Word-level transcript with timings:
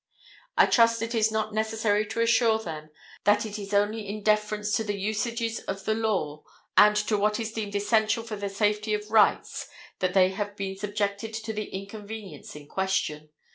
I 0.57 0.65
trust 0.65 1.03
it 1.03 1.13
is 1.13 1.31
not 1.31 1.53
necessary 1.53 2.07
to 2.07 2.21
assure 2.21 2.57
them 2.57 2.89
that 3.23 3.45
it 3.45 3.59
is 3.59 3.71
only 3.71 4.07
in 4.09 4.23
deference 4.23 4.75
to 4.77 4.83
the 4.83 4.97
usages 4.97 5.59
of 5.59 5.85
the 5.85 5.93
law 5.93 6.43
and 6.75 6.95
to 6.95 7.19
what 7.19 7.39
is 7.39 7.51
deemed 7.51 7.75
essential 7.75 8.23
for 8.23 8.35
the 8.35 8.49
safety 8.49 8.95
of 8.95 9.11
rights 9.11 9.67
that 9.99 10.15
they 10.15 10.29
have 10.31 10.55
been 10.57 10.75
subjected 10.75 11.35
to 11.35 11.53
the 11.53 11.65
inconvenience 11.65 12.55
in 12.55 12.67
question. 12.67 13.29